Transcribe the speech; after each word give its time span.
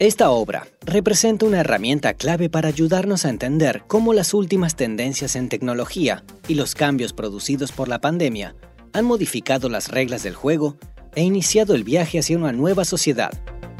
Esta 0.00 0.30
obra 0.30 0.66
representa 0.80 1.44
una 1.44 1.60
herramienta 1.60 2.14
clave 2.14 2.48
para 2.48 2.68
ayudarnos 2.68 3.26
a 3.26 3.28
entender 3.28 3.84
cómo 3.86 4.14
las 4.14 4.32
últimas 4.32 4.74
tendencias 4.74 5.36
en 5.36 5.50
tecnología 5.50 6.24
y 6.48 6.54
los 6.54 6.74
cambios 6.74 7.12
producidos 7.12 7.70
por 7.70 7.86
la 7.86 8.00
pandemia 8.00 8.54
han 8.94 9.04
modificado 9.04 9.68
las 9.68 9.88
reglas 9.88 10.22
del 10.22 10.34
juego 10.34 10.78
e 11.14 11.22
iniciado 11.22 11.74
el 11.74 11.84
viaje 11.84 12.18
hacia 12.18 12.38
una 12.38 12.50
nueva 12.50 12.86
sociedad. 12.86 13.30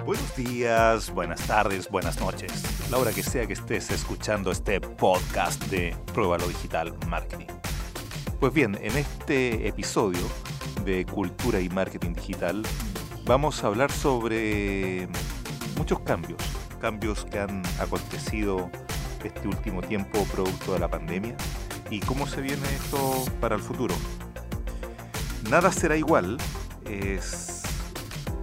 Buenos 0.05 0.37
días, 0.37 1.11
buenas 1.11 1.41
tardes, 1.47 1.89
buenas 1.89 2.21
noches. 2.21 2.53
La 2.91 2.99
hora 2.99 3.13
que 3.13 3.23
sea 3.23 3.47
que 3.47 3.55
estés 3.55 3.91
escuchando 3.91 4.51
este 4.51 4.79
podcast 4.79 5.65
de 5.69 5.97
Pruébalo 6.13 6.47
Digital 6.49 6.95
Marketing. 7.09 7.47
Pues 8.39 8.53
bien, 8.53 8.79
en 8.83 8.95
este 8.95 9.67
episodio 9.67 10.21
de 10.85 11.07
Cultura 11.07 11.63
y 11.63 11.71
Marketing 11.71 12.13
Digital 12.13 12.63
vamos 13.25 13.65
a 13.65 13.69
hablar 13.69 13.91
sobre 13.91 15.09
muchos 15.81 16.01
cambios, 16.01 16.43
cambios 16.79 17.25
que 17.25 17.39
han 17.39 17.63
acontecido 17.81 18.71
este 19.25 19.49
último 19.49 19.81
tiempo 19.81 20.25
producto 20.25 20.75
de 20.75 20.79
la 20.79 20.89
pandemia 20.89 21.35
y 21.89 22.01
cómo 22.01 22.27
se 22.27 22.43
viene 22.43 22.67
esto 22.69 23.25
para 23.41 23.57
el 23.57 23.63
futuro. 23.63 23.95
Nada 25.49 25.73
será 25.73 25.97
igual 25.97 26.37
es 26.85 27.63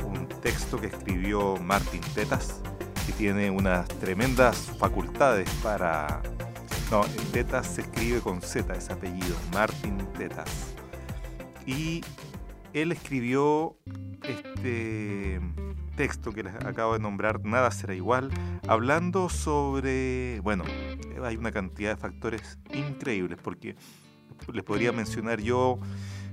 un 0.03 0.27
texto 0.41 0.81
que 0.81 0.87
escribió 0.87 1.57
Martin 1.57 2.01
Tetas, 2.15 2.59
que 3.05 3.13
tiene 3.13 3.51
unas 3.51 3.87
tremendas 3.87 4.57
facultades 4.79 5.47
para... 5.61 6.23
No, 6.89 7.01
Tetas 7.31 7.67
se 7.67 7.81
escribe 7.81 8.19
con 8.19 8.41
Z, 8.41 8.73
ese 8.73 8.93
apellido, 8.93 9.35
Martin 9.53 9.97
Tetas. 10.17 10.73
Y 11.67 12.03
él 12.73 12.91
escribió 12.91 13.77
este 14.23 15.39
texto 15.97 16.31
que 16.31 16.43
les 16.43 16.53
acabo 16.55 16.93
de 16.93 16.99
nombrar, 16.99 17.43
Nada 17.43 17.71
será 17.71 17.95
igual, 17.95 18.29
hablando 18.67 19.29
sobre, 19.29 20.39
bueno, 20.41 20.63
hay 21.23 21.35
una 21.35 21.51
cantidad 21.51 21.95
de 21.95 21.97
factores 21.97 22.59
increíbles, 22.71 23.39
porque 23.41 23.75
les 24.53 24.63
podría 24.63 24.91
mencionar 24.91 25.41
yo, 25.41 25.79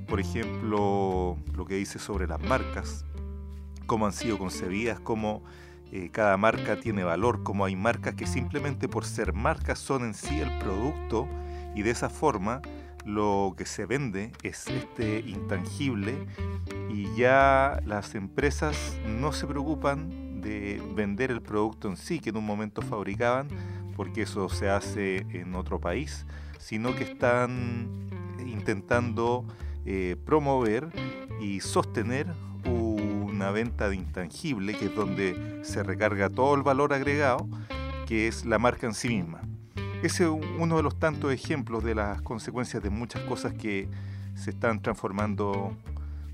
por 0.07 0.21
ejemplo, 0.21 1.39
lo 1.57 1.65
que 1.65 1.77
dice 1.77 1.99
sobre 1.99 2.29
las 2.29 2.41
marcas, 2.43 3.07
cómo 3.87 4.07
han 4.07 4.13
sido 4.13 4.39
concebidas, 4.39 5.01
cómo 5.01 5.43
eh, 5.91 6.11
cada 6.13 6.37
marca 6.37 6.79
tiene 6.79 7.03
valor, 7.03 7.43
cómo 7.43 7.65
hay 7.65 7.75
marcas 7.75 8.15
que 8.15 8.27
simplemente 8.27 8.87
por 8.87 9.07
ser 9.07 9.33
marcas 9.33 9.79
son 9.79 10.05
en 10.05 10.13
sí 10.13 10.41
el 10.41 10.59
producto 10.59 11.27
y 11.75 11.83
de 11.83 11.91
esa 11.91 12.11
forma 12.11 12.61
lo 13.05 13.55
que 13.57 13.67
se 13.67 13.87
vende 13.87 14.33
es 14.43 14.67
este 14.69 15.21
intangible 15.21 16.27
y 16.91 17.15
ya 17.17 17.81
las 17.85 18.15
empresas 18.15 18.99
no 19.07 19.33
se 19.33 19.47
preocupan 19.47 20.41
de 20.41 20.83
vender 20.95 21.31
el 21.31 21.43
producto 21.43 21.89
en 21.89 21.97
sí 21.97 22.21
que 22.21 22.31
en 22.31 22.37
un 22.37 22.47
momento 22.47 22.83
fabricaban 22.83 23.49
porque 23.97 24.23
eso 24.23 24.49
se 24.49 24.69
hace 24.69 25.27
en 25.31 25.55
otro 25.55 25.81
país 25.81 26.27
sino 26.59 26.95
que 26.95 27.05
están 27.05 28.09
intentando 28.47 29.45
eh, 29.85 30.17
promover 30.25 30.89
y 31.41 31.61
sostener 31.61 32.27
una 32.65 33.51
venta 33.51 33.89
de 33.89 33.97
intangible 33.97 34.75
que 34.75 34.87
es 34.87 34.95
donde 34.95 35.61
se 35.63 35.83
recarga 35.83 36.31
todo 36.31 36.55
el 36.55 36.63
valor 36.63 36.95
agregado 36.95 37.47
que 38.07 38.29
es 38.29 38.45
la 38.45 38.59
marca 38.59 38.87
en 38.87 38.95
sí 38.95 39.09
misma 39.09 39.44
ese 40.07 40.25
es 40.25 40.31
uno 40.59 40.77
de 40.77 40.83
los 40.83 40.99
tantos 40.99 41.33
ejemplos 41.33 41.83
de 41.83 41.95
las 41.95 42.21
consecuencias 42.21 42.83
de 42.83 42.91
muchas 42.91 43.23
cosas 43.23 43.55
que 43.55 43.89
se 44.35 44.51
están 44.51 44.83
transformando 44.83 45.75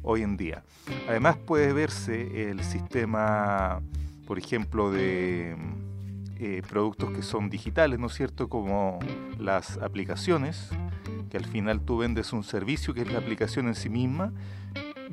hoy 0.02 0.22
en 0.22 0.36
día. 0.36 0.64
Además 1.08 1.36
puede 1.36 1.72
verse 1.72 2.50
el 2.50 2.64
sistema, 2.64 3.80
por 4.26 4.38
ejemplo, 4.38 4.90
de 4.90 5.56
eh, 6.40 6.62
productos 6.68 7.12
que 7.12 7.22
son 7.22 7.48
digitales, 7.48 8.00
¿no 8.00 8.08
es 8.08 8.14
cierto? 8.14 8.48
Como 8.48 8.98
las 9.38 9.78
aplicaciones, 9.78 10.70
que 11.30 11.36
al 11.36 11.44
final 11.46 11.80
tú 11.82 11.98
vendes 11.98 12.32
un 12.32 12.42
servicio 12.42 12.92
que 12.92 13.02
es 13.02 13.12
la 13.12 13.20
aplicación 13.20 13.68
en 13.68 13.76
sí 13.76 13.88
misma 13.88 14.32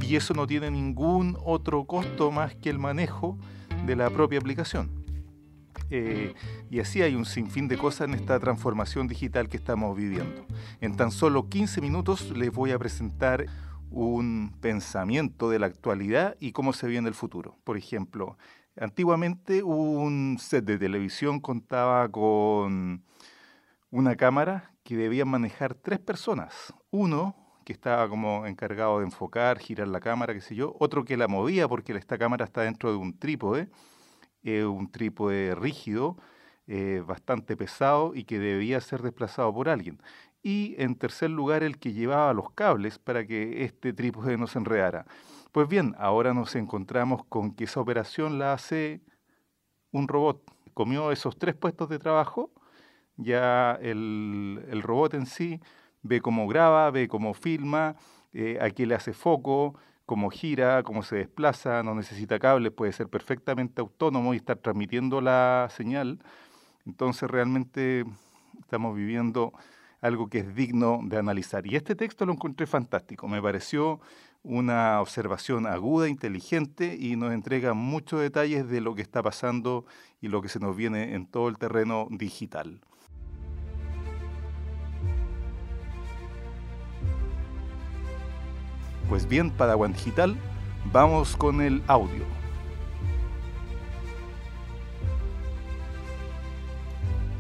y 0.02 0.16
eso 0.16 0.34
no 0.34 0.48
tiene 0.48 0.72
ningún 0.72 1.38
otro 1.46 1.86
costo 1.86 2.32
más 2.32 2.56
que 2.56 2.72
el 2.72 2.80
manejo 2.80 3.38
de 3.86 3.96
la 3.96 4.10
propia 4.10 4.40
aplicación. 4.40 5.07
Eh, 5.90 6.34
y 6.70 6.80
así 6.80 7.02
hay 7.02 7.16
un 7.16 7.26
sinfín 7.26 7.68
de 7.68 7.78
cosas 7.78 8.08
en 8.08 8.14
esta 8.14 8.40
transformación 8.40 9.08
digital 9.08 9.50
que 9.50 9.58
estamos 9.58 9.96
viviendo. 9.96 10.46
En 10.82 10.96
tan 10.96 11.12
solo 11.12 11.50
15 11.50 11.82
minutos 11.82 12.32
les 12.36 12.52
voy 12.52 12.72
a 12.72 12.80
presentar 12.80 13.46
un 13.90 14.54
pensamiento 14.60 15.50
de 15.50 15.60
la 15.60 15.68
actualidad 15.68 16.36
y 16.40 16.52
cómo 16.52 16.74
se 16.74 16.88
viene 16.88 17.08
el 17.08 17.16
futuro. 17.16 17.58
Por 17.64 17.78
ejemplo, 17.78 18.38
antiguamente 18.80 19.64
un 19.64 20.38
set 20.40 20.66
de 20.66 20.78
televisión 20.78 21.40
contaba 21.40 22.10
con 22.10 23.04
una 23.90 24.16
cámara 24.16 24.74
que 24.84 24.98
debían 24.98 25.30
manejar 25.30 25.74
tres 25.74 26.00
personas. 26.00 26.74
Uno 26.92 27.36
que 27.66 27.74
estaba 27.74 28.08
como 28.08 28.46
encargado 28.46 29.00
de 29.00 29.06
enfocar, 29.06 29.60
girar 29.60 29.90
la 29.90 30.00
cámara, 30.00 30.34
qué 30.34 30.42
sé 30.42 30.56
yo. 30.56 30.76
Otro 30.80 31.04
que 31.04 31.18
la 31.18 31.28
movía 31.28 31.68
porque 31.68 31.92
esta 31.94 32.18
cámara 32.18 32.46
está 32.46 32.62
dentro 32.62 32.92
de 32.92 32.98
un 32.98 33.18
trípode 33.18 33.70
un 34.66 34.90
trípode 34.92 35.56
rígido, 35.56 36.18
eh, 36.68 37.04
bastante 37.06 37.56
pesado 37.56 38.14
y 38.16 38.24
que 38.24 38.40
debía 38.40 38.82
ser 38.82 39.02
desplazado 39.02 39.54
por 39.54 39.70
alguien. 39.70 40.02
Y 40.44 40.76
en 40.78 40.96
tercer 40.96 41.30
lugar, 41.30 41.64
el 41.64 41.78
que 41.78 41.94
llevaba 41.94 42.34
los 42.34 42.52
cables 42.52 43.00
para 43.00 43.26
que 43.26 43.64
este 43.64 43.94
trípode 43.94 44.38
no 44.38 44.48
se 44.48 44.60
enredara. 44.60 45.06
Pues 45.52 45.68
bien, 45.68 45.96
ahora 45.98 46.34
nos 46.34 46.56
encontramos 46.56 47.26
con 47.26 47.52
que 47.52 47.66
esa 47.66 47.80
operación 47.80 48.40
la 48.40 48.54
hace 48.54 49.02
un 49.92 50.08
robot. 50.08 50.42
Comió 50.74 51.12
esos 51.12 51.38
tres 51.38 51.56
puestos 51.56 51.90
de 51.90 52.00
trabajo, 52.00 52.52
ya 53.18 53.78
el, 53.82 54.82
robot 54.84 55.16
en 55.16 55.26
sí 55.26 55.60
ve 56.04 56.22
cómo 56.22 56.48
graba, 56.48 56.92
ve 56.92 57.08
cómo 57.08 57.34
filma, 57.34 57.96
eh, 58.34 58.60
a 58.62 58.70
qué 58.70 58.86
le 58.86 58.96
hace 58.96 59.14
foco, 59.14 59.76
cómo 60.08 60.30
gira, 60.30 60.84
cómo 60.84 61.04
se 61.04 61.18
desplaza, 61.18 61.84
no 61.84 61.94
necesita 61.94 62.40
cables, 62.40 62.72
puede 62.72 62.94
ser 62.94 63.10
perfectamente 63.10 63.82
autónomo 63.82 64.34
y 64.34 64.38
estar 64.38 64.58
transmitiendo 64.58 65.20
la 65.20 65.68
señal. 65.70 66.20
Entonces 66.86 67.30
realmente 67.30 68.06
estamos 68.58 68.96
viviendo 68.96 69.52
algo 70.00 70.30
que 70.30 70.40
es 70.40 70.56
digno 70.56 71.02
de 71.04 71.18
analizar. 71.18 71.68
Y 71.68 71.76
este 71.76 71.94
texto 71.94 72.26
lo 72.26 72.32
encontré 72.32 72.66
fantástico, 72.68 73.28
me 73.28 73.42
pareció 73.42 74.00
una 74.44 75.02
observación 75.02 75.68
aguda, 75.68 76.08
inteligente 76.08 76.96
y 76.98 77.18
nos 77.18 77.34
entrega 77.34 77.74
muchos 77.74 78.22
detalles 78.22 78.70
de 78.70 78.80
lo 78.80 78.96
que 78.96 79.02
está 79.02 79.22
pasando 79.22 79.86
y 80.22 80.30
lo 80.30 80.42
que 80.42 80.48
se 80.48 80.60
nos 80.60 80.74
viene 80.74 81.16
en 81.16 81.26
todo 81.26 81.50
el 81.50 81.58
terreno 81.58 82.08
digital. 82.10 82.80
Pues 89.10 89.28
bien, 89.28 89.52
Padawan 89.52 89.94
Digital, 89.94 90.36
vamos 90.92 91.36
con 91.36 91.62
el 91.62 91.82
audio. 91.88 92.26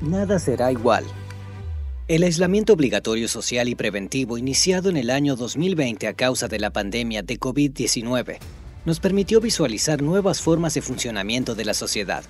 Nada 0.02 0.40
será 0.40 0.72
igual. 0.72 1.04
El 2.08 2.24
aislamiento 2.24 2.72
obligatorio 2.72 3.28
social 3.28 3.68
y 3.68 3.76
preventivo 3.76 4.38
iniciado 4.38 4.90
en 4.90 4.96
el 4.96 5.10
año 5.10 5.36
2020 5.36 6.08
a 6.08 6.14
causa 6.14 6.48
de 6.48 6.60
la 6.60 6.70
pandemia 6.70 7.22
de 7.22 7.38
COVID-19 7.38 8.38
nos 8.86 9.02
permitió 9.02 9.42
visualizar 9.42 10.02
nuevas 10.02 10.40
formas 10.40 10.74
de 10.74 10.82
funcionamiento 10.82 11.56
de 11.56 11.66
la 11.66 11.74
sociedad. 11.74 12.24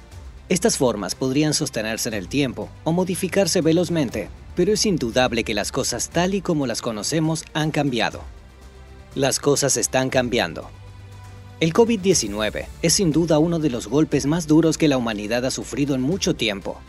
Estas 0.50 0.78
formas 0.78 1.14
podrían 1.14 1.54
sostenerse 1.54 2.10
en 2.10 2.16
el 2.16 2.28
tiempo 2.28 2.70
o 2.86 2.92
modificarse 2.92 3.62
velozmente, 3.62 4.30
pero 4.56 4.74
es 4.74 4.88
indudable 4.88 5.44
que 5.44 5.54
las 5.54 5.72
cosas 5.72 6.10
tal 6.10 6.34
y 6.34 6.42
como 6.42 6.66
las 6.66 6.82
conocemos 6.82 7.44
han 7.54 7.70
cambiado. 7.70 8.24
Las 9.16 9.40
cosas 9.40 9.78
están 9.78 10.10
cambiando. 10.10 10.70
El 11.60 11.74
COVID-19 11.74 12.66
es 12.84 12.94
sin 12.94 13.12
duda 13.12 13.40
uno 13.40 13.58
de 13.58 13.72
los 13.72 13.88
golpes 13.88 14.28
más 14.28 14.46
duros 14.46 14.78
que 14.78 14.88
la 14.88 14.98
humanidad 14.98 15.44
ha 15.46 15.50
sufrido 15.50 15.96
en 15.96 16.02
mucho 16.02 16.36
tiempo, 16.36 16.80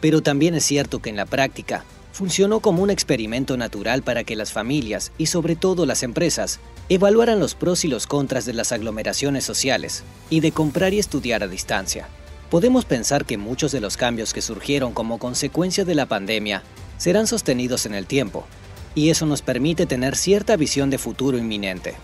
pero 0.00 0.22
también 0.22 0.54
es 0.54 0.64
cierto 0.64 1.00
que 1.02 1.10
en 1.10 1.16
la 1.16 1.26
práctica 1.26 1.84
funcionó 2.12 2.60
como 2.60 2.82
un 2.84 2.90
experimento 2.90 3.56
natural 3.56 4.02
para 4.02 4.22
que 4.22 4.36
las 4.36 4.52
familias 4.52 5.10
y 5.18 5.26
sobre 5.26 5.56
todo 5.56 5.86
las 5.86 6.04
empresas 6.04 6.60
evaluaran 6.88 7.40
los 7.40 7.54
pros 7.56 7.84
y 7.84 7.88
los 7.88 8.06
contras 8.06 8.44
de 8.44 8.52
las 8.52 8.70
aglomeraciones 8.70 9.44
sociales 9.44 10.04
y 10.30 10.38
de 10.38 10.52
comprar 10.52 10.94
y 10.94 11.00
estudiar 11.00 11.42
a 11.42 11.48
distancia. 11.48 12.06
Podemos 12.48 12.84
pensar 12.84 13.24
que 13.24 13.38
muchos 13.38 13.72
de 13.72 13.80
los 13.80 13.96
cambios 13.96 14.32
que 14.32 14.42
surgieron 14.42 14.92
como 14.92 15.18
consecuencia 15.18 15.84
de 15.84 15.94
la 15.96 16.06
pandemia 16.06 16.62
serán 16.96 17.26
sostenidos 17.26 17.86
en 17.86 17.94
el 17.94 18.06
tiempo 18.06 18.46
y 18.94 19.10
eso 19.10 19.26
nos 19.26 19.42
permite 19.42 19.86
tener 19.86 20.16
cierta 20.16 20.56
visión 20.56 20.90
de 20.90 20.98
futuro 20.98 21.38
inminente. 21.38 21.94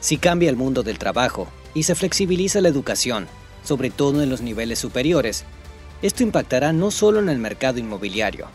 Si 0.00 0.16
cambia 0.16 0.50
el 0.50 0.56
mundo 0.56 0.82
del 0.82 0.98
trabajo 0.98 1.48
y 1.74 1.82
se 1.82 1.94
flexibiliza 1.94 2.60
la 2.60 2.68
educación, 2.68 3.26
sobre 3.64 3.90
todo 3.90 4.22
en 4.22 4.30
los 4.30 4.40
niveles 4.40 4.78
superiores, 4.78 5.44
esto 6.02 6.22
impactará 6.22 6.72
no 6.72 6.90
solo 6.90 7.20
en 7.20 7.28
el 7.28 7.38
mercado 7.38 7.78
inmobiliario, 7.78 8.46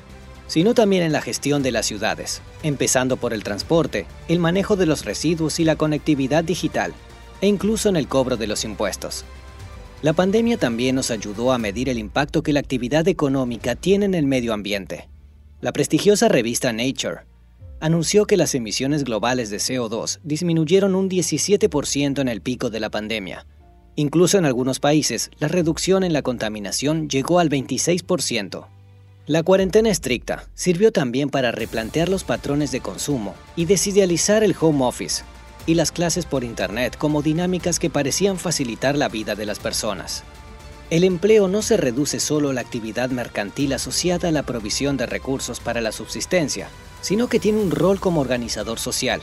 sino 0.47 0.73
también 0.73 1.03
en 1.03 1.11
la 1.11 1.21
gestión 1.21 1.61
de 1.61 1.71
las 1.71 1.85
ciudades, 1.85 2.41
empezando 2.63 3.17
por 3.17 3.33
el 3.33 3.43
transporte, 3.43 4.07
el 4.27 4.39
manejo 4.39 4.75
de 4.75 4.85
los 4.85 5.05
residuos 5.05 5.59
y 5.59 5.63
la 5.63 5.75
conectividad 5.75 6.43
digital, 6.43 6.93
e 7.41 7.47
incluso 7.47 7.89
en 7.89 7.97
el 7.97 8.07
cobro 8.07 8.37
de 8.37 8.47
los 8.47 8.63
impuestos. 8.63 9.25
La 10.01 10.13
pandemia 10.13 10.57
también 10.57 10.95
nos 10.95 11.11
ayudó 11.11 11.51
a 11.51 11.57
medir 11.57 11.89
el 11.89 11.99
impacto 11.99 12.43
que 12.43 12.53
la 12.53 12.59
actividad 12.59 13.07
económica 13.07 13.75
tiene 13.75 14.05
en 14.05 14.13
el 14.13 14.25
medio 14.25 14.53
ambiente. 14.53 15.07
La 15.61 15.71
prestigiosa 15.71 16.27
revista 16.27 16.73
Nature 16.73 17.21
anunció 17.79 18.25
que 18.25 18.37
las 18.37 18.55
emisiones 18.55 19.03
globales 19.03 19.49
de 19.49 19.57
CO2 19.57 20.19
disminuyeron 20.23 20.95
un 20.95 21.09
17% 21.09 22.19
en 22.19 22.27
el 22.27 22.41
pico 22.41 22.69
de 22.69 22.79
la 22.79 22.89
pandemia. 22.89 23.45
Incluso 23.95 24.37
en 24.37 24.45
algunos 24.45 24.79
países, 24.79 25.31
la 25.39 25.47
reducción 25.47 26.03
en 26.03 26.13
la 26.13 26.21
contaminación 26.21 27.09
llegó 27.09 27.39
al 27.39 27.49
26%. 27.49 28.67
La 29.27 29.41
cuarentena 29.41 29.89
estricta 29.89 30.47
sirvió 30.53 30.91
también 30.91 31.29
para 31.29 31.51
replantear 31.51 32.09
los 32.09 32.23
patrones 32.23 32.71
de 32.71 32.81
consumo 32.81 33.33
y 33.55 33.65
desidealizar 33.65 34.43
el 34.43 34.55
home 34.59 34.85
office, 34.85 35.23
y 35.65 35.73
las 35.73 35.91
clases 35.91 36.25
por 36.25 36.43
Internet 36.43 36.95
como 36.97 37.21
dinámicas 37.21 37.79
que 37.79 37.89
parecían 37.89 38.37
facilitar 38.37 38.95
la 38.95 39.09
vida 39.09 39.35
de 39.35 39.45
las 39.45 39.59
personas. 39.59 40.23
El 40.91 41.03
empleo 41.03 41.47
no 41.47 41.63
se 41.63 41.77
reduce 41.77 42.19
solo 42.19 42.49
a 42.51 42.53
la 42.53 42.61
actividad 42.61 43.09
mercantil 43.09 43.73
asociada 43.73 44.29
a 44.29 44.31
la 44.31 44.43
provisión 44.43 44.97
de 44.97 45.07
recursos 45.07 45.59
para 45.59 45.81
la 45.81 45.91
subsistencia, 45.91 46.69
sino 47.05 47.27
que 47.27 47.39
tiene 47.39 47.59
un 47.59 47.69
rol 47.69 47.99
como 47.99 48.19
organizador 48.19 48.79
social. 48.79 49.21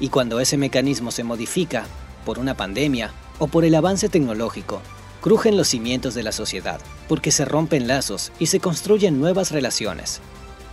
Y 0.00 0.08
cuando 0.08 0.40
ese 0.40 0.56
mecanismo 0.56 1.12
se 1.12 1.22
modifica, 1.22 1.86
por 2.24 2.40
una 2.40 2.56
pandemia 2.56 3.12
o 3.38 3.46
por 3.46 3.64
el 3.64 3.76
avance 3.76 4.08
tecnológico, 4.08 4.82
crujen 5.20 5.56
los 5.56 5.68
cimientos 5.68 6.14
de 6.14 6.24
la 6.24 6.32
sociedad, 6.32 6.80
porque 7.06 7.30
se 7.30 7.44
rompen 7.44 7.86
lazos 7.86 8.32
y 8.40 8.46
se 8.46 8.58
construyen 8.58 9.20
nuevas 9.20 9.52
relaciones. 9.52 10.20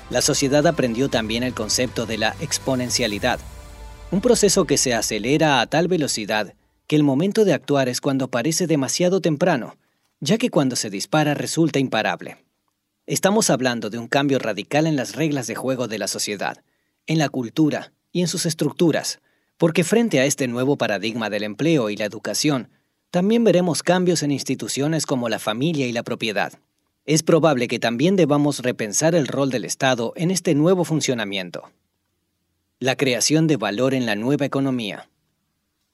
La 0.09 0.23
sociedad 0.23 0.65
aprendió 0.65 1.09
también 1.09 1.43
el 1.43 1.53
concepto 1.53 2.07
de 2.07 2.17
la 2.17 2.35
exponencialidad, 2.39 3.39
un 4.09 4.21
proceso 4.21 4.65
que 4.65 4.79
se 4.79 4.95
acelera 4.95 5.61
a 5.61 5.67
tal 5.67 5.87
velocidad 5.87 6.55
que 6.87 6.95
el 6.95 7.03
momento 7.03 7.45
de 7.45 7.53
actuar 7.53 7.87
es 7.87 8.01
cuando 8.01 8.29
parece 8.29 8.65
demasiado 8.65 9.21
temprano, 9.21 9.77
ya 10.21 10.39
que 10.39 10.49
cuando 10.49 10.75
se 10.75 10.89
dispara 10.89 11.35
resulta 11.35 11.77
imparable. 11.77 12.46
Estamos 13.07 13.49
hablando 13.49 13.89
de 13.89 13.97
un 13.97 14.09
cambio 14.09 14.37
radical 14.37 14.85
en 14.85 14.97
las 14.97 15.15
reglas 15.15 15.47
de 15.47 15.55
juego 15.55 15.87
de 15.87 15.97
la 15.97 16.09
sociedad, 16.09 16.61
en 17.05 17.19
la 17.19 17.29
cultura 17.29 17.93
y 18.11 18.19
en 18.19 18.27
sus 18.27 18.45
estructuras, 18.45 19.21
porque 19.55 19.85
frente 19.85 20.19
a 20.19 20.25
este 20.25 20.45
nuevo 20.49 20.77
paradigma 20.77 21.29
del 21.29 21.43
empleo 21.43 21.89
y 21.89 21.95
la 21.95 22.03
educación, 22.03 22.69
también 23.09 23.45
veremos 23.45 23.81
cambios 23.81 24.23
en 24.23 24.31
instituciones 24.31 25.05
como 25.05 25.29
la 25.29 25.39
familia 25.39 25.87
y 25.87 25.93
la 25.93 26.03
propiedad. 26.03 26.51
Es 27.05 27.23
probable 27.23 27.69
que 27.69 27.79
también 27.79 28.17
debamos 28.17 28.59
repensar 28.59 29.15
el 29.15 29.27
rol 29.27 29.51
del 29.51 29.63
Estado 29.63 30.11
en 30.17 30.29
este 30.29 30.53
nuevo 30.53 30.83
funcionamiento. 30.83 31.71
La 32.81 32.97
creación 32.97 33.47
de 33.47 33.55
valor 33.55 33.93
en 33.93 34.05
la 34.05 34.15
nueva 34.15 34.45
economía. 34.45 35.09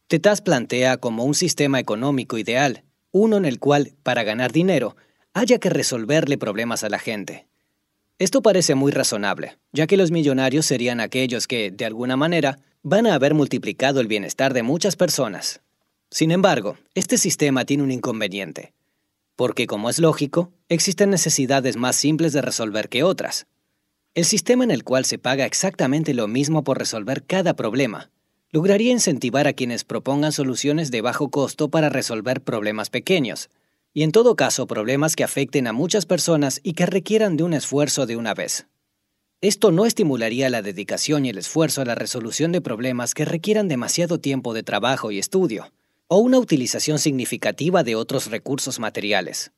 Tetas 0.08 0.42
plantea 0.42 0.98
como 0.98 1.26
un 1.26 1.36
sistema 1.36 1.80
económico 1.80 2.40
ideal, 2.40 2.84
uno 3.12 3.38
en 3.38 3.46
el 3.46 3.60
cual, 3.60 3.94
para 4.02 4.24
ganar 4.24 4.52
dinero, 4.52 4.96
haya 5.34 5.60
que 5.60 5.70
resolverle 5.70 6.38
problemas 6.38 6.84
a 6.84 6.90
la 6.90 7.00
gente. 7.00 7.48
Esto 8.20 8.42
parece 8.42 8.76
muy 8.76 8.92
razonable, 8.92 9.58
ya 9.72 9.88
que 9.88 9.98
los 9.98 10.12
millonarios 10.12 10.66
serían 10.66 11.00
aquellos 11.00 11.48
que, 11.48 11.72
de 11.72 11.86
alguna 11.86 12.16
manera, 12.16 12.60
van 12.84 13.08
a 13.08 13.16
haber 13.16 13.34
multiplicado 13.34 14.00
el 14.00 14.08
bienestar 14.08 14.54
de 14.54 14.64
muchas 14.64 14.96
personas. 14.96 15.62
Sin 16.12 16.32
embargo, 16.32 16.78
este 16.94 17.18
sistema 17.18 17.66
tiene 17.66 17.84
un 17.84 17.92
inconveniente, 17.92 18.74
porque, 19.36 19.66
como 19.66 19.90
es 19.90 20.00
lógico, 20.00 20.52
existen 20.70 21.10
necesidades 21.10 21.76
más 21.76 21.96
simples 21.96 22.34
de 22.34 22.42
resolver 22.42 22.88
que 22.90 23.04
otras. 23.04 23.48
El 24.14 24.26
sistema 24.26 24.64
en 24.64 24.72
el 24.72 24.84
cual 24.84 25.06
se 25.06 25.18
paga 25.18 25.46
exactamente 25.46 26.14
lo 26.14 26.28
mismo 26.28 26.64
por 26.64 26.78
resolver 26.78 27.24
cada 27.24 27.56
problema 27.56 28.12
lograría 28.54 28.92
incentivar 28.92 29.48
a 29.48 29.54
quienes 29.54 29.84
propongan 29.84 30.32
soluciones 30.32 30.92
de 30.92 31.02
bajo 31.02 31.32
costo 31.32 31.70
para 31.70 31.90
resolver 31.90 32.40
problemas 32.40 32.92
pequeños, 32.92 33.50
y 33.94 34.04
en 34.04 34.12
todo 34.12 34.36
caso 34.36 34.68
problemas 34.68 35.16
que 35.16 35.24
afecten 35.24 35.68
a 35.68 35.74
muchas 35.74 36.06
personas 36.06 36.60
y 36.64 36.74
que 36.74 36.86
requieran 36.86 37.38
de 37.38 37.44
un 37.44 37.54
esfuerzo 37.54 38.06
de 38.06 38.16
una 38.16 38.34
vez. 38.34 38.68
Esto 39.42 39.72
no 39.72 39.86
estimularía 39.86 40.50
la 40.50 40.62
dedicación 40.62 41.26
y 41.26 41.30
el 41.30 41.38
esfuerzo 41.38 41.82
a 41.82 41.86
la 41.86 41.96
resolución 41.96 42.52
de 42.52 42.62
problemas 42.62 43.14
que 43.14 43.26
requieran 43.26 43.68
demasiado 43.68 44.20
tiempo 44.20 44.54
de 44.54 44.64
trabajo 44.64 45.12
y 45.12 45.20
estudio, 45.20 45.72
o 46.08 46.18
una 46.18 46.40
utilización 46.40 47.00
significativa 47.00 47.84
de 47.84 47.96
otros 47.96 48.32
recursos 48.32 48.80
materiales. 48.80 49.52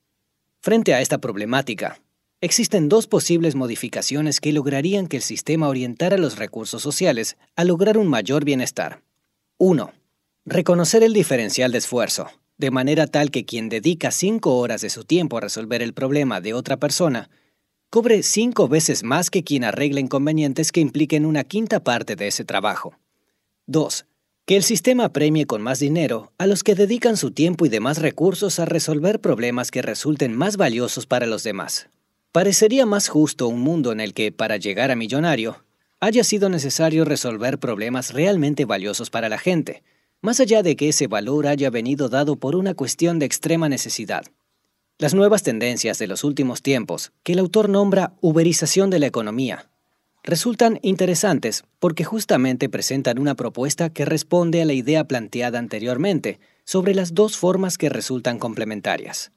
Frente 0.61 0.93
a 0.93 1.01
esta 1.01 1.19
problemática, 1.19 1.99
Existen 2.41 2.89
dos 2.89 3.07
posibles 3.07 3.55
modificaciones 3.55 4.39
que 4.39 4.53
lograrían 4.53 5.07
que 5.07 5.17
el 5.17 5.23
sistema 5.23 5.69
orientara 5.69 6.17
los 6.17 6.37
recursos 6.37 6.81
sociales 6.81 7.37
a 7.55 7.63
lograr 7.63 7.97
un 7.97 8.07
mayor 8.07 8.43
bienestar. 8.43 9.01
1. 9.57 9.93
Reconocer 10.45 11.01
el 11.01 11.13
diferencial 11.13 11.71
de 11.71 11.77
esfuerzo, 11.77 12.29
de 12.57 12.71
manera 12.71 13.07
tal 13.07 13.31
que 13.31 13.45
quien 13.45 13.69
dedica 13.69 14.11
cinco 14.11 14.57
horas 14.57 14.81
de 14.81 14.89
su 14.89 15.03
tiempo 15.03 15.37
a 15.37 15.41
resolver 15.41 15.81
el 15.81 15.93
problema 15.93 16.41
de 16.41 16.53
otra 16.53 16.77
persona, 16.77 17.29
cobre 17.89 18.23
cinco 18.23 18.67
veces 18.67 19.03
más 19.03 19.29
que 19.29 19.43
quien 19.43 19.63
arregla 19.63 19.99
inconvenientes 19.99 20.71
que 20.71 20.81
impliquen 20.81 21.25
una 21.25 21.43
quinta 21.43 21.81
parte 21.81 22.15
de 22.15 22.27
ese 22.27 22.45
trabajo. 22.45 22.97
2. 23.67 24.05
Que 24.45 24.55
el 24.55 24.63
sistema 24.63 25.11
premie 25.11 25.45
con 25.45 25.61
más 25.61 25.79
dinero 25.79 26.31
a 26.37 26.45
los 26.45 26.63
que 26.63 26.75
dedican 26.75 27.17
su 27.17 27.31
tiempo 27.31 27.65
y 27.65 27.69
demás 27.69 27.97
recursos 27.97 28.59
a 28.59 28.65
resolver 28.65 29.19
problemas 29.19 29.71
que 29.71 29.81
resulten 29.81 30.35
más 30.35 30.55
valiosos 30.55 31.07
para 31.07 31.25
los 31.25 31.43
demás. 31.43 31.89
Parecería 32.31 32.85
más 32.85 33.07
justo 33.07 33.47
un 33.47 33.61
mundo 33.61 33.91
en 33.91 33.99
el 33.99 34.13
que, 34.13 34.31
para 34.31 34.57
llegar 34.57 34.91
a 34.91 34.95
millonario, 34.95 35.63
haya 35.99 36.23
sido 36.23 36.49
necesario 36.49 37.05
resolver 37.05 37.57
problemas 37.57 38.13
realmente 38.13 38.65
valiosos 38.65 39.09
para 39.09 39.29
la 39.29 39.37
gente, 39.37 39.83
más 40.25 40.39
allá 40.39 40.63
de 40.63 40.75
que 40.75 40.89
ese 40.89 41.05
valor 41.05 41.45
haya 41.45 41.69
venido 41.69 42.09
dado 42.09 42.35
por 42.35 42.55
una 42.55 42.73
cuestión 42.73 43.19
de 43.19 43.27
extrema 43.27 43.69
necesidad. 43.69 44.25
Las 44.97 45.13
nuevas 45.13 45.43
tendencias 45.43 45.99
de 45.99 46.07
los 46.07 46.23
últimos 46.23 46.63
tiempos, 46.63 47.11
que 47.21 47.33
el 47.33 47.39
autor 47.39 47.69
nombra 47.69 48.15
uberización 48.21 48.89
de 48.89 48.97
la 48.97 49.05
economía, 49.05 49.69
resultan 50.23 50.79
interesantes 50.81 51.63
porque 51.79 52.03
justamente 52.03 52.69
presentan 52.69 53.19
una 53.19 53.35
propuesta 53.35 53.91
que 53.91 54.03
responde 54.03 54.63
a 54.63 54.65
la 54.65 54.73
idea 54.73 55.03
planteada 55.03 55.59
anteriormente 55.59 56.39
sobre 56.63 56.95
las 56.95 57.13
dos 57.13 57.37
formas 57.37 57.77
que 57.77 57.89
resultan 57.89 58.39
complementarias. 58.39 59.31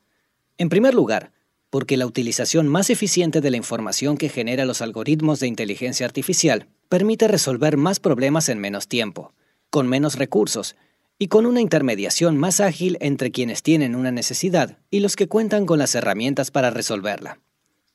En 0.57 0.71
primer 0.71 0.95
lugar, 0.95 1.33
porque 1.69 1.99
la 1.99 2.07
utilización 2.07 2.67
más 2.67 2.89
eficiente 2.89 3.43
de 3.43 3.51
la 3.51 3.59
información 3.59 4.17
que 4.17 4.31
genera 4.31 4.65
los 4.65 4.81
algoritmos 4.81 5.39
de 5.39 5.49
inteligencia 5.49 6.07
artificial 6.07 6.67
permite 6.89 7.29
resolver 7.29 7.77
más 7.77 8.01
problemas 8.01 8.49
en 8.49 8.59
menos 8.59 8.89
tiempo, 8.89 9.35
con 9.71 9.89
menos 9.89 10.17
recursos 10.17 10.77
y 11.19 11.29
con 11.29 11.47
una 11.47 11.61
intermediación 11.61 12.37
más 12.37 12.61
ágil 12.61 12.97
entre 13.01 13.31
quienes 13.31 13.63
tienen 13.63 13.97
una 13.97 14.13
necesidad 14.13 14.79
y 14.91 15.01
los 15.01 15.17
que 15.17 15.29
cuentan 15.29 15.67
con 15.67 15.79
las 15.79 15.95
herramientas 15.95 16.51
para 16.51 16.71
resolverla. 16.71 17.41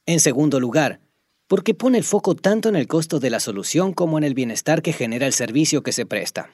En 0.06 0.20
segundo 0.20 0.60
lugar, 0.60 1.00
porque 1.48 1.74
pone 1.74 1.98
el 1.98 2.04
foco 2.04 2.36
tanto 2.36 2.70
en 2.70 2.76
el 2.76 2.88
costo 2.88 3.20
de 3.20 3.30
la 3.30 3.40
solución 3.40 3.94
como 3.94 4.18
en 4.18 4.24
el 4.24 4.34
bienestar 4.34 4.82
que 4.82 4.94
genera 4.94 5.28
el 5.28 5.34
servicio 5.34 5.84
que 5.84 5.92
se 5.92 6.06
presta. 6.06 6.50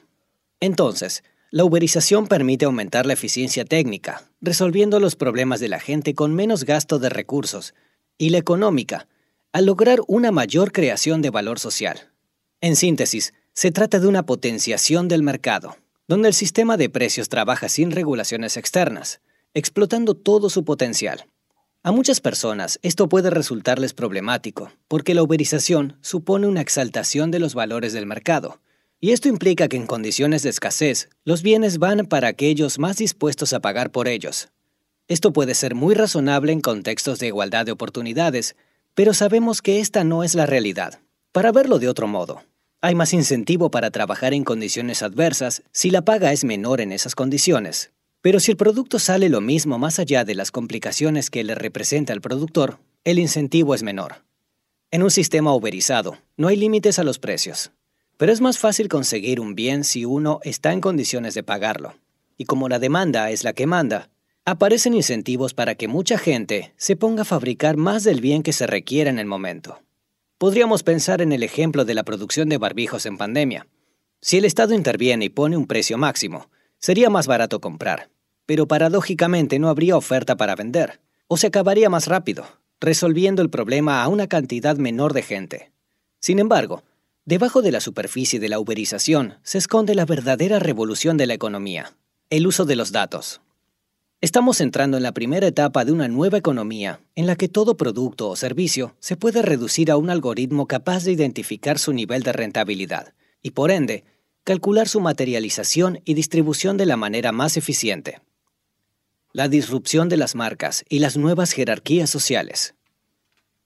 Entonces, 0.60 1.24
la 1.50 1.64
uberización 1.64 2.28
permite 2.28 2.66
aumentar 2.66 3.06
la 3.06 3.14
eficiencia 3.14 3.64
técnica, 3.64 4.30
resolviendo 4.40 5.00
los 5.00 5.16
problemas 5.16 5.58
de 5.58 5.68
la 5.68 5.80
gente 5.80 6.14
con 6.14 6.34
menos 6.34 6.64
gasto 6.64 7.00
de 7.00 7.08
recursos, 7.08 7.74
y 8.18 8.30
la 8.30 8.38
económica, 8.38 9.08
al 9.52 9.66
lograr 9.66 10.00
una 10.06 10.30
mayor 10.30 10.70
creación 10.70 11.22
de 11.22 11.30
valor 11.30 11.58
social. 11.58 12.12
En 12.60 12.76
síntesis, 12.76 13.32
se 13.54 13.70
trata 13.70 14.00
de 14.00 14.06
una 14.06 14.24
potenciación 14.24 15.08
del 15.08 15.22
mercado, 15.22 15.76
donde 16.08 16.28
el 16.28 16.34
sistema 16.34 16.76
de 16.76 16.88
precios 16.88 17.28
trabaja 17.28 17.68
sin 17.68 17.90
regulaciones 17.90 18.56
externas, 18.56 19.20
explotando 19.54 20.14
todo 20.14 20.50
su 20.50 20.64
potencial. 20.64 21.26
A 21.82 21.92
muchas 21.92 22.20
personas 22.20 22.78
esto 22.82 23.08
puede 23.08 23.30
resultarles 23.30 23.94
problemático, 23.94 24.70
porque 24.86 25.14
la 25.14 25.22
uberización 25.22 25.96
supone 26.00 26.46
una 26.46 26.60
exaltación 26.60 27.30
de 27.30 27.38
los 27.38 27.54
valores 27.54 27.92
del 27.92 28.06
mercado, 28.06 28.60
y 29.00 29.12
esto 29.12 29.28
implica 29.28 29.66
que 29.66 29.78
en 29.78 29.86
condiciones 29.86 30.42
de 30.42 30.50
escasez, 30.50 31.08
los 31.24 31.42
bienes 31.42 31.78
van 31.78 32.04
para 32.06 32.28
aquellos 32.28 32.78
más 32.78 32.98
dispuestos 32.98 33.54
a 33.54 33.60
pagar 33.60 33.90
por 33.90 34.08
ellos. 34.08 34.50
Esto 35.08 35.32
puede 35.32 35.54
ser 35.54 35.74
muy 35.74 35.94
razonable 35.94 36.52
en 36.52 36.60
contextos 36.60 37.18
de 37.18 37.28
igualdad 37.28 37.64
de 37.64 37.72
oportunidades, 37.72 38.56
pero 38.94 39.14
sabemos 39.14 39.62
que 39.62 39.80
esta 39.80 40.04
no 40.04 40.22
es 40.22 40.34
la 40.34 40.44
realidad. 40.44 41.00
Para 41.32 41.50
verlo 41.50 41.78
de 41.78 41.88
otro 41.88 42.06
modo, 42.06 42.42
hay 42.82 42.94
más 42.94 43.12
incentivo 43.12 43.70
para 43.70 43.90
trabajar 43.90 44.32
en 44.32 44.44
condiciones 44.44 45.02
adversas 45.02 45.62
si 45.70 45.90
la 45.90 46.02
paga 46.02 46.32
es 46.32 46.44
menor 46.44 46.80
en 46.80 46.92
esas 46.92 47.14
condiciones. 47.14 47.92
Pero 48.22 48.40
si 48.40 48.50
el 48.50 48.56
producto 48.56 48.98
sale 48.98 49.28
lo 49.28 49.40
mismo 49.40 49.78
más 49.78 49.98
allá 49.98 50.24
de 50.24 50.34
las 50.34 50.50
complicaciones 50.50 51.30
que 51.30 51.44
le 51.44 51.54
representa 51.54 52.12
al 52.12 52.20
productor, 52.20 52.78
el 53.04 53.18
incentivo 53.18 53.74
es 53.74 53.82
menor. 53.82 54.24
En 54.90 55.02
un 55.02 55.10
sistema 55.10 55.54
uberizado, 55.54 56.18
no 56.36 56.48
hay 56.48 56.56
límites 56.56 56.98
a 56.98 57.04
los 57.04 57.18
precios. 57.18 57.70
Pero 58.16 58.32
es 58.32 58.40
más 58.40 58.58
fácil 58.58 58.88
conseguir 58.88 59.40
un 59.40 59.54
bien 59.54 59.84
si 59.84 60.04
uno 60.04 60.40
está 60.42 60.72
en 60.72 60.80
condiciones 60.80 61.34
de 61.34 61.42
pagarlo. 61.42 61.94
Y 62.36 62.44
como 62.44 62.68
la 62.68 62.78
demanda 62.78 63.30
es 63.30 63.44
la 63.44 63.52
que 63.52 63.66
manda, 63.66 64.10
aparecen 64.44 64.94
incentivos 64.94 65.54
para 65.54 65.74
que 65.74 65.88
mucha 65.88 66.18
gente 66.18 66.72
se 66.76 66.96
ponga 66.96 67.22
a 67.22 67.26
fabricar 67.26 67.76
más 67.76 68.04
del 68.04 68.20
bien 68.20 68.42
que 68.42 68.52
se 68.52 68.66
requiere 68.66 69.10
en 69.10 69.18
el 69.18 69.26
momento. 69.26 69.80
Podríamos 70.40 70.82
pensar 70.82 71.20
en 71.20 71.32
el 71.32 71.42
ejemplo 71.42 71.84
de 71.84 71.92
la 71.92 72.02
producción 72.02 72.48
de 72.48 72.56
barbijos 72.56 73.04
en 73.04 73.18
pandemia. 73.18 73.66
Si 74.22 74.38
el 74.38 74.46
Estado 74.46 74.72
interviene 74.72 75.26
y 75.26 75.28
pone 75.28 75.54
un 75.54 75.66
precio 75.66 75.98
máximo, 75.98 76.48
sería 76.78 77.10
más 77.10 77.26
barato 77.26 77.60
comprar. 77.60 78.08
pero 78.46 78.66
paradójicamente 78.66 79.58
no 79.58 79.68
habría 79.68 79.98
oferta 79.98 80.36
para 80.36 80.56
vender, 80.56 81.00
o 81.28 81.36
se 81.36 81.48
acabaría 81.48 81.90
más 81.90 82.06
rápido, 82.06 82.46
resolviendo 82.80 83.42
el 83.42 83.50
problema 83.50 84.02
a 84.02 84.08
una 84.08 84.28
cantidad 84.28 84.76
menor 84.76 85.12
de 85.12 85.22
gente. 85.22 85.72
Sin 86.20 86.38
embargo, 86.38 86.82
debajo 87.26 87.60
de 87.60 87.70
la 87.70 87.80
superficie 87.80 88.40
de 88.40 88.48
la 88.48 88.58
uberización 88.58 89.34
se 89.42 89.58
esconde 89.58 89.94
la 89.94 90.06
verdadera 90.06 90.58
revolución 90.58 91.18
de 91.18 91.26
la 91.26 91.34
economía, 91.34 91.94
el 92.30 92.46
uso 92.46 92.64
de 92.64 92.76
los 92.76 92.92
datos. 92.92 93.42
Estamos 94.22 94.60
entrando 94.60 94.98
en 94.98 95.02
la 95.02 95.12
primera 95.12 95.46
etapa 95.46 95.86
de 95.86 95.92
una 95.92 96.06
nueva 96.06 96.36
economía 96.36 97.00
en 97.14 97.26
la 97.26 97.36
que 97.36 97.48
todo 97.48 97.78
producto 97.78 98.28
o 98.28 98.36
servicio 98.36 98.94
se 99.00 99.16
puede 99.16 99.40
reducir 99.40 99.90
a 99.90 99.96
un 99.96 100.10
algoritmo 100.10 100.66
capaz 100.66 101.04
de 101.04 101.12
identificar 101.12 101.78
su 101.78 101.94
nivel 101.94 102.22
de 102.22 102.32
rentabilidad 102.32 103.14
y, 103.40 103.52
por 103.52 103.70
ende, 103.70 104.04
calcular 104.44 104.88
su 104.88 105.00
materialización 105.00 106.02
y 106.04 106.12
distribución 106.12 106.76
de 106.76 106.84
la 106.84 106.98
manera 106.98 107.32
más 107.32 107.56
eficiente. 107.56 108.20
La 109.32 109.48
disrupción 109.48 110.10
de 110.10 110.18
las 110.18 110.34
marcas 110.34 110.84
y 110.90 110.98
las 110.98 111.16
nuevas 111.16 111.52
jerarquías 111.52 112.10
sociales. 112.10 112.74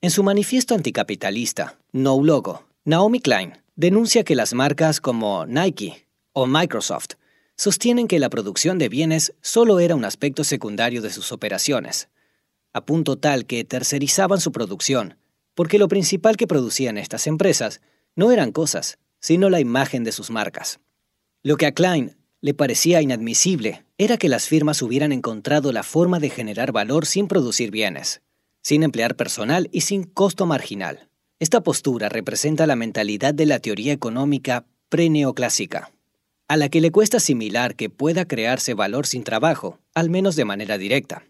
En 0.03 0.13
su 0.13 0.23
manifiesto 0.23 0.77
anticapitalista, 0.77 1.81
No 1.91 2.23
Logo, 2.23 2.65
Naomi 2.85 3.19
Klein 3.19 3.55
denuncia 3.75 4.23
que 4.23 4.37
las 4.37 4.55
marcas 4.55 5.01
como 5.01 5.47
Nike 5.47 6.07
o 6.33 6.47
Microsoft 6.47 7.15
sostienen 7.57 8.09
que 8.09 8.19
la 8.19 8.31
producción 8.31 8.79
de 8.79 8.89
bienes 8.89 9.35
solo 9.41 9.79
era 9.81 9.95
un 9.95 10.05
aspecto 10.05 10.45
secundario 10.45 11.03
de 11.03 11.11
sus 11.11 11.33
operaciones, 11.33 12.09
a 12.73 12.85
punto 12.85 13.17
tal 13.17 13.47
que 13.47 13.65
tercerizaban 13.65 14.41
su 14.41 14.53
producción, 14.53 15.17
porque 15.55 15.79
lo 15.79 15.89
principal 15.89 16.37
que 16.37 16.47
producían 16.47 16.99
estas 16.99 17.27
empresas 17.27 17.81
no 18.17 18.33
eran 18.33 18.53
cosas, 18.53 18.99
sino 19.21 19.51
la 19.51 19.61
imagen 19.61 20.05
de 20.05 20.13
sus 20.13 20.31
marcas. 20.31 20.81
Lo 21.43 21.57
que 21.57 21.67
a 21.67 21.73
Klein 21.73 22.17
le 22.41 22.55
parecía 22.55 23.01
inadmisible 23.01 23.85
era 23.97 24.19
que 24.19 24.29
las 24.29 24.49
firmas 24.49 24.83
hubieran 24.83 25.13
encontrado 25.13 25.73
la 25.73 25.83
forma 25.83 26.19
de 26.19 26.31
generar 26.31 26.73
valor 26.73 27.07
sin 27.07 27.29
producir 27.29 27.71
bienes, 27.71 28.23
sin 28.61 28.83
emplear 28.83 29.15
personal 29.17 29.69
y 29.73 29.83
sin 29.83 30.05
costo 30.05 30.47
marginal. 30.47 31.09
Esta 31.39 31.63
postura 31.63 32.09
representa 32.09 32.67
la 32.67 32.77
mentalidad 32.77 33.35
de 33.35 33.47
la 33.47 33.61
teoría 33.61 33.93
económica 33.93 34.67
preneoclásica 34.89 35.93
a 36.49 36.57
la 36.57 36.69
que 36.69 36.81
le 36.81 36.91
cuesta 36.91 37.17
asimilar 37.17 37.75
que 37.75 37.91
pueda 37.91 38.27
crearse 38.27 38.75
valor 38.75 39.07
sin 39.07 39.25
trabajo, 39.25 39.79
al 39.95 40.11
menos 40.11 40.37
de 40.37 40.45
manera 40.45 40.79
directa. 40.79 41.25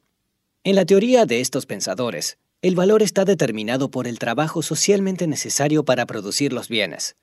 En 0.64 0.74
la 0.74 0.84
teoría 0.84 1.26
de 1.26 1.40
estos 1.40 1.66
pensadores, 1.66 2.38
el 2.62 2.74
valor 2.74 3.02
está 3.02 3.24
determinado 3.24 3.90
por 3.90 4.08
el 4.08 4.18
trabajo 4.18 4.62
socialmente 4.62 5.26
necesario 5.26 5.84
para 5.84 6.06
producir 6.06 6.52
los 6.52 6.68
bienes. 6.68 7.16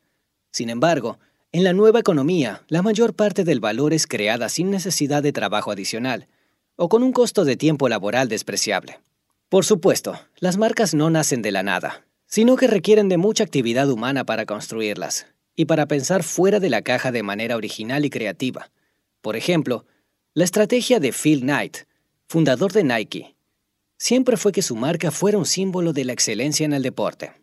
Sin 0.51 0.69
embargo, 0.69 1.17
en 1.51 1.63
la 1.63 1.73
nueva 1.73 1.99
economía, 1.99 2.63
la 2.67 2.81
mayor 2.81 3.13
parte 3.13 3.43
del 3.43 3.59
valor 3.59 3.93
es 3.93 4.07
creada 4.07 4.47
sin 4.47 4.69
necesidad 4.69 5.23
de 5.23 5.33
trabajo 5.33 5.71
adicional, 5.71 6.27
o 6.75 6.87
con 6.87 7.03
un 7.03 7.11
costo 7.11 7.43
de 7.43 7.57
tiempo 7.57 7.89
laboral 7.89 8.29
despreciable. 8.29 8.99
Por 9.49 9.65
supuesto, 9.65 10.17
las 10.37 10.57
marcas 10.57 10.93
no 10.93 11.09
nacen 11.09 11.41
de 11.41 11.51
la 11.51 11.63
nada, 11.63 12.05
sino 12.25 12.55
que 12.55 12.67
requieren 12.67 13.09
de 13.09 13.17
mucha 13.17 13.43
actividad 13.43 13.89
humana 13.89 14.23
para 14.23 14.45
construirlas, 14.45 15.27
y 15.61 15.65
para 15.65 15.87
pensar 15.87 16.23
fuera 16.23 16.59
de 16.59 16.71
la 16.71 16.81
caja 16.81 17.11
de 17.11 17.21
manera 17.21 17.55
original 17.55 18.03
y 18.03 18.09
creativa. 18.09 18.71
Por 19.21 19.35
ejemplo, 19.35 19.85
la 20.33 20.43
estrategia 20.43 20.99
de 20.99 21.13
Phil 21.13 21.41
Knight, 21.41 21.85
fundador 22.27 22.73
de 22.73 22.83
Nike, 22.83 23.35
siempre 23.95 24.37
fue 24.37 24.53
que 24.53 24.63
su 24.63 24.75
marca 24.75 25.11
fuera 25.11 25.37
un 25.37 25.45
símbolo 25.45 25.93
de 25.93 26.03
la 26.03 26.13
excelencia 26.13 26.65
en 26.65 26.73
el 26.73 26.81
deporte. 26.81 27.33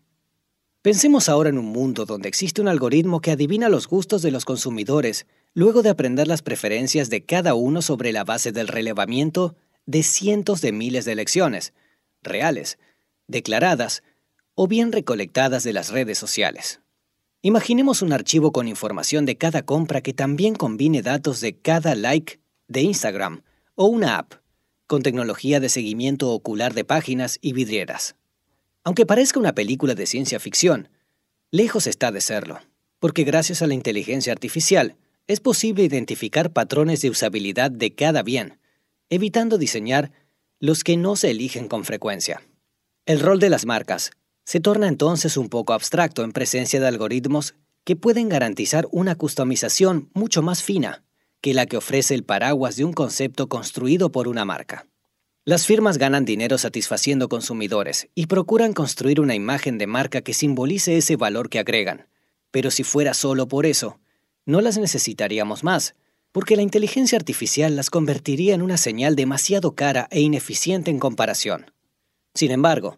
Pensemos 0.83 1.29
ahora 1.29 1.51
en 1.51 1.59
un 1.59 1.67
mundo 1.67 2.07
donde 2.07 2.29
existe 2.29 2.61
un 2.61 2.67
algoritmo 2.67 3.21
que 3.21 3.31
adivina 3.31 3.69
los 3.69 3.87
gustos 3.87 4.21
de 4.21 4.33
los 4.33 4.45
consumidores 4.45 5.29
luego 5.55 5.83
de 5.83 5.91
aprender 5.91 6.27
las 6.27 6.43
preferencias 6.43 7.11
de 7.11 7.25
cada 7.25 7.55
uno 7.55 7.83
sobre 7.83 8.11
la 8.11 8.25
base 8.25 8.51
del 8.51 8.67
relevamiento 8.67 9.55
de 9.87 10.03
cientos 10.03 10.61
de 10.61 10.73
miles 10.73 11.05
de 11.05 11.13
elecciones, 11.13 11.73
reales, 12.25 12.81
declaradas 13.29 14.03
o 14.57 14.67
bien 14.67 14.91
recolectadas 14.91 15.63
de 15.63 15.73
las 15.73 15.91
redes 15.91 16.19
sociales. 16.19 16.81
Imaginemos 17.41 18.03
un 18.03 18.13
archivo 18.13 18.51
con 18.51 18.67
información 18.67 19.25
de 19.25 19.37
cada 19.37 19.63
compra 19.63 20.01
que 20.01 20.13
también 20.13 20.57
combine 20.57 21.03
datos 21.03 21.41
de 21.41 21.57
cada 21.57 21.95
like 21.95 22.41
de 22.67 22.81
Instagram 22.81 23.43
o 23.77 23.87
una 23.87 24.19
app 24.19 24.35
con 24.89 25.03
tecnología 25.03 25.61
de 25.61 25.69
seguimiento 25.69 26.31
ocular 26.31 26.75
de 26.75 26.85
páginas 26.85 27.39
y 27.41 27.53
vidrieras. 27.53 28.17
Aunque 28.83 29.07
parezca 29.07 29.39
una 29.39 29.55
película 29.55 29.95
de 29.95 30.07
ciencia 30.07 30.41
ficción, 30.41 30.89
lejos 31.53 31.87
está 31.87 32.11
de 32.11 32.21
serlo, 32.21 32.59
porque 32.99 33.23
gracias 33.23 33.63
a 33.63 33.69
la 33.69 33.75
inteligencia 33.75 34.33
artificial 34.33 34.97
es 35.29 35.39
posible 35.39 35.85
identificar 35.85 36.53
patrones 36.53 37.03
de 37.03 37.11
usabilidad 37.11 37.71
de 37.71 37.95
cada 37.95 38.25
bien, 38.25 38.59
evitando 39.11 39.59
diseñar 39.59 40.11
los 40.59 40.83
que 40.83 40.97
no 40.97 41.15
se 41.15 41.31
eligen 41.31 41.69
con 41.69 41.85
frecuencia. 41.85 42.43
El 43.07 43.21
rol 43.21 43.39
de 43.39 43.51
las 43.51 43.65
marcas 43.65 44.11
se 44.49 44.61
torna 44.61 44.89
entonces 44.89 45.37
un 45.37 45.51
poco 45.51 45.75
abstracto 45.75 46.25
en 46.25 46.33
presencia 46.33 46.81
de 46.81 46.89
algoritmos 46.89 47.55
que 47.85 47.97
pueden 47.97 48.31
garantizar 48.31 48.89
una 48.93 49.15
customización 49.15 50.09
mucho 50.15 50.41
más 50.41 50.63
fina 50.63 51.05
que 51.43 51.53
la 51.53 51.67
que 51.67 51.77
ofrece 51.77 52.15
el 52.15 52.25
paraguas 52.25 52.77
de 52.77 52.87
un 52.87 52.95
concepto 52.95 53.51
construido 53.51 54.11
por 54.11 54.27
una 54.27 54.47
marca. 54.47 54.87
Las 55.45 55.67
firmas 55.67 55.99
ganan 55.99 56.25
dinero 56.25 56.57
satisfaciendo 56.57 57.29
consumidores 57.29 58.09
y 58.15 58.25
procuran 58.25 58.73
construir 58.73 59.21
una 59.21 59.35
imagen 59.35 59.77
de 59.77 59.87
marca 59.87 60.23
que 60.23 60.33
simbolice 60.33 60.97
ese 60.97 61.17
valor 61.17 61.51
que 61.51 61.59
agregan. 61.59 62.07
Pero 62.51 62.71
si 62.71 62.85
fuera 62.85 63.13
solo 63.13 63.49
por 63.49 63.67
eso, 63.67 64.01
no 64.47 64.63
las 64.63 64.79
necesitaríamos 64.79 65.63
más, 65.63 65.95
porque 66.33 66.57
la 66.57 66.63
inteligencia 66.63 67.19
artificial 67.19 67.77
las 67.77 67.91
convertiría 67.91 68.55
en 68.55 68.63
una 68.63 68.79
señal 68.79 69.15
demasiado 69.15 69.75
cara 69.75 70.09
e 70.11 70.23
ineficiente 70.23 70.91
en 70.91 71.01
comparación. 71.01 71.71
Sin 72.33 72.51
embargo, 72.51 72.97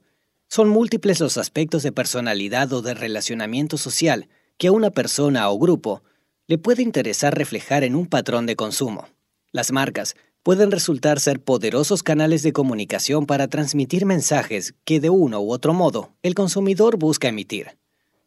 son 0.51 0.69
múltiples 0.69 1.21
los 1.21 1.39
aspectos 1.39 1.85
de 1.85 1.93
personalidad 1.93 2.73
o 2.73 2.83
de 2.83 2.93
relacionamiento 2.93 3.79
social 3.79 4.29
que 4.59 4.67
a 4.67 4.73
una 4.73 4.91
persona 4.91 5.49
o 5.49 5.57
grupo 5.57 6.03
le 6.49 6.59
puede 6.59 6.83
interesar 6.83 7.39
reflejar 7.39 7.85
en 7.85 7.95
un 7.95 8.09
patrón 8.09 8.47
de 8.47 8.57
consumo. 8.57 9.07
Las 9.53 9.71
marcas 9.71 10.17
pueden 10.43 10.73
resultar 10.73 11.21
ser 11.21 11.41
poderosos 11.41 12.03
canales 12.03 12.43
de 12.43 12.53
comunicación 12.53 13.27
para 13.27 13.47
transmitir 13.47 14.07
mensajes 14.07 14.75
que 14.85 14.99
de 14.99 15.09
uno 15.09 15.41
u 15.41 15.53
otro 15.53 15.73
modo 15.73 16.15
el 16.25 16.35
consumidor 16.35 16.97
busca 16.97 17.29
emitir. 17.29 17.79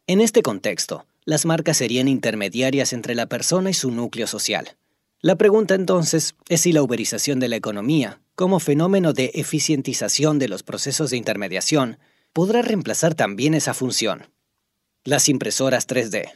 En 0.06 0.22
este 0.22 0.40
contexto, 0.40 1.04
las 1.26 1.44
marcas 1.44 1.76
serían 1.76 2.08
intermediarias 2.08 2.94
entre 2.94 3.14
la 3.14 3.26
persona 3.26 3.68
y 3.68 3.74
su 3.74 3.90
núcleo 3.90 4.26
social. 4.26 4.76
La 5.20 5.36
pregunta 5.36 5.74
entonces 5.74 6.36
es 6.48 6.62
si 6.62 6.72
la 6.72 6.82
uberización 6.82 7.38
de 7.38 7.48
la 7.48 7.56
economía, 7.56 8.22
como 8.34 8.60
fenómeno 8.60 9.12
de 9.12 9.30
eficientización 9.34 10.38
de 10.38 10.48
los 10.48 10.62
procesos 10.62 11.10
de 11.10 11.18
intermediación, 11.18 11.98
podrá 12.34 12.62
reemplazar 12.62 13.14
también 13.14 13.54
esa 13.54 13.74
función. 13.74 14.26
Las 15.04 15.28
impresoras 15.28 15.86
3D. 15.86 16.32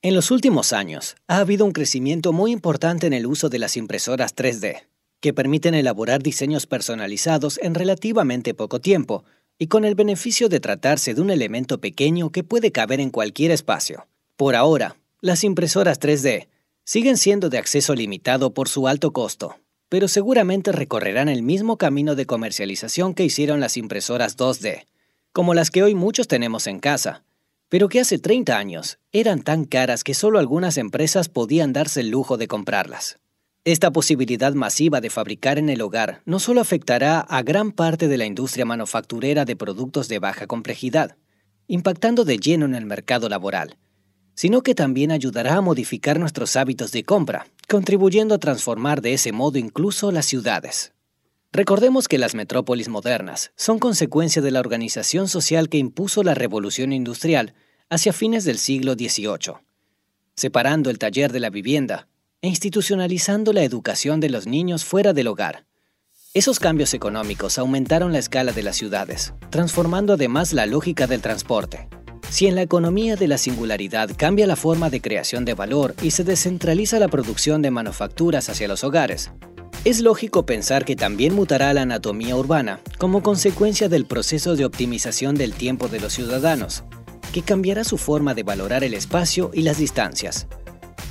En 0.00 0.14
los 0.14 0.30
últimos 0.30 0.72
años, 0.72 1.14
ha 1.28 1.40
habido 1.40 1.66
un 1.66 1.72
crecimiento 1.72 2.32
muy 2.32 2.52
importante 2.52 3.06
en 3.06 3.12
el 3.12 3.26
uso 3.26 3.50
de 3.50 3.58
las 3.58 3.76
impresoras 3.76 4.34
3D, 4.34 4.86
que 5.20 5.34
permiten 5.34 5.74
elaborar 5.74 6.22
diseños 6.22 6.66
personalizados 6.66 7.60
en 7.62 7.74
relativamente 7.74 8.54
poco 8.54 8.80
tiempo 8.80 9.24
y 9.58 9.66
con 9.66 9.84
el 9.84 9.94
beneficio 9.94 10.48
de 10.48 10.58
tratarse 10.58 11.12
de 11.12 11.20
un 11.20 11.28
elemento 11.28 11.82
pequeño 11.82 12.30
que 12.30 12.42
puede 12.42 12.72
caber 12.72 12.98
en 12.98 13.10
cualquier 13.10 13.50
espacio. 13.50 14.06
Por 14.38 14.56
ahora, 14.56 14.96
las 15.20 15.44
impresoras 15.44 16.00
3D 16.00 16.48
siguen 16.84 17.18
siendo 17.18 17.50
de 17.50 17.58
acceso 17.58 17.94
limitado 17.94 18.54
por 18.54 18.70
su 18.70 18.88
alto 18.88 19.12
costo, 19.12 19.58
pero 19.90 20.08
seguramente 20.08 20.72
recorrerán 20.72 21.28
el 21.28 21.42
mismo 21.42 21.76
camino 21.76 22.14
de 22.14 22.24
comercialización 22.24 23.12
que 23.12 23.24
hicieron 23.24 23.60
las 23.60 23.76
impresoras 23.76 24.38
2D, 24.38 24.86
como 25.32 25.54
las 25.54 25.70
que 25.70 25.82
hoy 25.82 25.94
muchos 25.94 26.28
tenemos 26.28 26.66
en 26.66 26.80
casa, 26.80 27.22
pero 27.68 27.88
que 27.88 28.00
hace 28.00 28.18
30 28.18 28.56
años 28.58 28.98
eran 29.12 29.42
tan 29.42 29.64
caras 29.64 30.02
que 30.02 30.14
solo 30.14 30.38
algunas 30.38 30.76
empresas 30.76 31.28
podían 31.28 31.72
darse 31.72 32.00
el 32.00 32.10
lujo 32.10 32.36
de 32.36 32.48
comprarlas. 32.48 33.18
Esta 33.64 33.92
posibilidad 33.92 34.54
masiva 34.54 35.00
de 35.00 35.10
fabricar 35.10 35.58
en 35.58 35.68
el 35.68 35.82
hogar 35.82 36.22
no 36.24 36.40
solo 36.40 36.60
afectará 36.60 37.20
a 37.20 37.42
gran 37.42 37.72
parte 37.72 38.08
de 38.08 38.16
la 38.16 38.24
industria 38.24 38.64
manufacturera 38.64 39.44
de 39.44 39.54
productos 39.54 40.08
de 40.08 40.18
baja 40.18 40.46
complejidad, 40.46 41.16
impactando 41.68 42.24
de 42.24 42.38
lleno 42.38 42.64
en 42.64 42.74
el 42.74 42.86
mercado 42.86 43.28
laboral, 43.28 43.76
sino 44.34 44.62
que 44.62 44.74
también 44.74 45.12
ayudará 45.12 45.56
a 45.56 45.60
modificar 45.60 46.18
nuestros 46.18 46.56
hábitos 46.56 46.90
de 46.90 47.04
compra, 47.04 47.46
contribuyendo 47.68 48.34
a 48.34 48.38
transformar 48.38 49.02
de 49.02 49.12
ese 49.12 49.30
modo 49.30 49.58
incluso 49.58 50.10
las 50.10 50.26
ciudades. 50.26 50.92
Recordemos 51.52 52.06
que 52.06 52.18
las 52.18 52.36
metrópolis 52.36 52.88
modernas 52.88 53.50
son 53.56 53.80
consecuencia 53.80 54.40
de 54.40 54.52
la 54.52 54.60
organización 54.60 55.26
social 55.26 55.68
que 55.68 55.78
impuso 55.78 56.22
la 56.22 56.34
revolución 56.34 56.92
industrial 56.92 57.54
hacia 57.88 58.12
fines 58.12 58.44
del 58.44 58.56
siglo 58.56 58.92
XVIII, 58.92 59.54
separando 60.36 60.90
el 60.90 61.00
taller 61.00 61.32
de 61.32 61.40
la 61.40 61.50
vivienda 61.50 62.06
e 62.40 62.46
institucionalizando 62.46 63.52
la 63.52 63.64
educación 63.64 64.20
de 64.20 64.30
los 64.30 64.46
niños 64.46 64.84
fuera 64.84 65.12
del 65.12 65.26
hogar. 65.26 65.66
Esos 66.34 66.60
cambios 66.60 66.94
económicos 66.94 67.58
aumentaron 67.58 68.12
la 68.12 68.20
escala 68.20 68.52
de 68.52 68.62
las 68.62 68.76
ciudades, 68.76 69.34
transformando 69.50 70.12
además 70.12 70.52
la 70.52 70.66
lógica 70.66 71.08
del 71.08 71.20
transporte. 71.20 71.88
Si 72.30 72.46
en 72.46 72.54
la 72.54 72.62
economía 72.62 73.16
de 73.16 73.26
la 73.26 73.38
singularidad 73.38 74.08
cambia 74.16 74.46
la 74.46 74.54
forma 74.54 74.88
de 74.88 75.00
creación 75.00 75.44
de 75.44 75.54
valor 75.54 75.96
y 76.00 76.12
se 76.12 76.22
descentraliza 76.22 77.00
la 77.00 77.08
producción 77.08 77.60
de 77.60 77.72
manufacturas 77.72 78.48
hacia 78.48 78.68
los 78.68 78.84
hogares, 78.84 79.32
Es 79.82 80.00
lógico 80.00 80.44
pensar 80.44 80.84
que 80.84 80.94
también 80.94 81.34
mutará 81.34 81.72
la 81.72 81.80
anatomía 81.82 82.36
urbana 82.36 82.80
como 82.98 83.22
consecuencia 83.22 83.88
del 83.88 84.04
proceso 84.04 84.54
de 84.54 84.66
optimización 84.66 85.36
del 85.36 85.54
tiempo 85.54 85.88
de 85.88 86.00
los 86.00 86.12
ciudadanos, 86.12 86.84
que 87.32 87.40
cambiará 87.40 87.82
su 87.84 87.96
forma 87.96 88.34
de 88.34 88.42
valorar 88.42 88.84
el 88.84 88.92
espacio 88.92 89.50
y 89.54 89.62
las 89.62 89.78
distancias. 89.78 90.48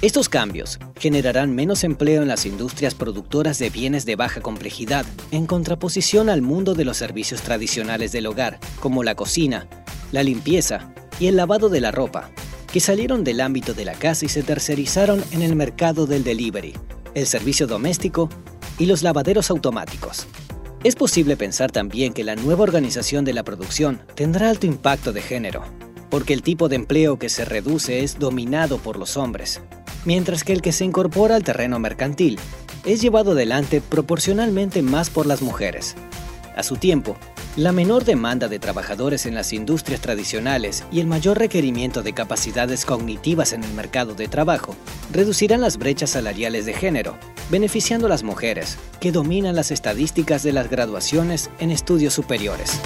Estos 0.04 0.30
cambios 0.30 0.78
generarán 1.00 1.56
menos 1.56 1.84
empleo 1.84 2.22
en 2.22 2.28
las 2.28 2.46
industrias 2.46 2.94
productoras 2.94 3.58
de 3.58 3.72
bienes 3.72 4.06
de 4.06 4.16
baja 4.16 4.40
complejidad, 4.40 5.04
en 5.32 5.48
contraposición 5.48 6.30
al 6.30 6.44
mundo 6.44 6.76
de 6.76 6.86
los 6.86 6.98
servicios 6.98 7.42
tradicionales 7.42 8.12
del 8.12 8.28
hogar, 8.28 8.60
como 8.80 9.02
la 9.02 9.16
cocina, 9.16 9.68
la 10.12 10.22
limpieza 10.22 10.94
y 11.20 11.26
el 11.26 11.38
lavado 11.38 11.70
de 11.70 11.82
la 11.82 11.90
ropa, 11.90 12.30
que 12.72 12.80
salieron 12.80 13.24
del 13.24 13.42
ámbito 13.42 13.74
de 13.74 13.86
la 13.86 13.94
casa 13.94 14.26
y 14.26 14.30
se 14.30 14.44
tercerizaron 14.44 15.24
en 15.32 15.42
el 15.42 15.56
mercado 15.56 16.06
del 16.06 16.24
delivery, 16.24 16.76
el 17.16 17.26
servicio 17.26 17.66
doméstico 17.66 18.30
y 18.80 18.86
los 18.88 19.04
lavaderos 19.04 19.52
automáticos. 19.52 20.26
Es 20.84 20.96
posible 20.96 21.36
pensar 21.36 21.72
también 21.72 22.14
que 22.14 22.24
la 22.24 22.36
nueva 22.36 22.64
organización 22.64 23.26
de 23.26 23.34
la 23.34 23.44
producción 23.44 24.02
tendrá 24.16 24.50
alto 24.50 24.66
impacto 24.66 25.12
de 25.12 25.22
género, 25.22 25.64
porque 26.10 26.34
el 26.34 26.42
tipo 26.42 26.70
de 26.70 26.78
empleo 26.78 27.20
que 27.20 27.30
se 27.30 27.46
reduce 27.46 28.04
es 28.04 28.18
dominado 28.18 28.78
por 28.78 28.98
los 28.98 29.18
hombres, 29.18 29.62
mientras 30.06 30.44
que 30.44 30.54
el 30.54 30.62
que 30.62 30.72
se 30.72 30.86
incorpora 30.86 31.36
al 31.36 31.44
terreno 31.44 31.80
mercantil 31.80 32.40
es 32.86 33.02
llevado 33.02 33.34
adelante 33.34 33.82
proporcionalmente 33.82 34.82
más 34.82 35.10
por 35.10 35.26
las 35.26 35.42
mujeres. 35.42 35.96
A 36.56 36.64
su 36.64 36.78
tiempo, 36.78 37.18
la 37.60 37.74
menor 37.74 38.06
demanda 38.06 38.48
de 38.48 38.58
trabajadores 38.58 39.26
en 39.26 39.36
las 39.36 39.52
industrias 39.52 40.00
tradicionales 40.00 40.86
y 40.94 41.02
el 41.02 41.08
mayor 41.08 41.38
requerimiento 41.38 42.04
de 42.04 42.14
capacidades 42.14 42.86
cognitivas 42.86 43.52
en 43.52 43.66
el 43.66 43.74
mercado 43.74 44.16
de 44.16 44.30
trabajo 44.30 44.78
reducirán 45.12 45.60
las 45.60 45.76
brechas 45.76 46.12
salariales 46.12 46.66
de 46.66 46.74
género, 46.74 47.18
beneficiando 47.50 48.06
a 48.06 48.10
las 48.10 48.24
mujeres, 48.24 48.78
que 49.02 49.12
dominan 49.12 49.58
las 49.58 49.72
estadísticas 49.72 50.42
de 50.42 50.54
las 50.54 50.70
graduaciones 50.70 51.50
en 51.60 51.72
estudios 51.72 52.14
superiores. 52.14 52.80